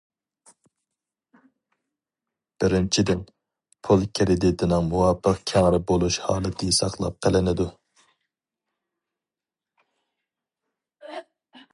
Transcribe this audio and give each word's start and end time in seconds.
بىرىنچىدىن، 2.63 3.21
پۇل 3.87 4.05
كىرېدىتىنىڭ 4.19 4.89
مۇۋاپىق 4.93 5.43
كەڭرى 5.53 5.81
بولۇش 5.91 6.17
ھالىتى 6.25 6.71
ساقلاپ 6.79 7.21
قېلىنىدۇ. 7.27 7.69